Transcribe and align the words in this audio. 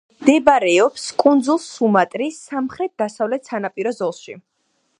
მდებარეობს 0.21 1.03
კუნძულ 1.23 1.59
სუმატრის 1.65 2.39
სამხრეთ-დასავლეთ 2.47 3.51
სანაპირო 3.53 3.93
ზოლში. 3.99 4.35